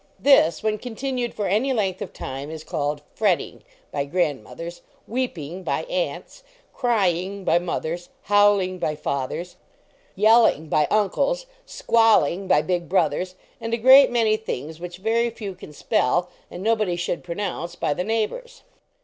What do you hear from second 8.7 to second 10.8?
by fathers;" yelling,"